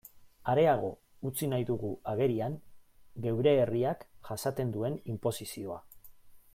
Areago 0.53 0.87
utzi 1.29 1.49
nahi 1.51 1.67
dugu 1.67 1.91
agerian 2.13 2.55
geure 3.27 3.53
herriak 3.65 4.05
jasaten 4.31 4.73
duen 4.79 4.97
inposizioa. 5.15 5.79